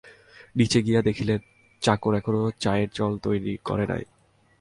নীচে 0.55 0.79
গিয়া 0.81 1.01
দেখিলেন, 1.01 1.39
চাকর 1.81 2.13
এখনো 2.15 2.41
চায়ের 2.59 2.89
জল 2.93 3.13
তৈরি 3.17 3.53
করে 3.65 3.85
নাই। 3.87 4.03